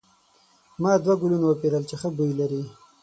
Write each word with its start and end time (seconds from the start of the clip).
ما 0.81 0.91
دوه 1.03 1.15
ګلونه 1.21 1.45
وپیرل 1.47 1.83
چې 1.89 1.95
ښه 2.01 2.09
بوی 2.15 2.31
لري. 2.39 2.61